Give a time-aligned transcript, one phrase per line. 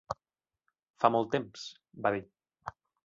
[1.03, 1.67] "Fa molt temps",
[2.07, 2.23] va dir.